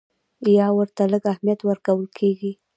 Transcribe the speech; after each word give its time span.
یا 0.57 0.67
ورته 0.77 1.03
لږ 1.13 1.23
اهمیت 1.33 1.59
ورکول 1.63 2.05
کېږي. 2.17 2.51